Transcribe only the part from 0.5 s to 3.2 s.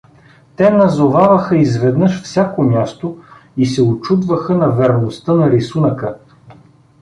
Те назоваваха изведнаж всяко място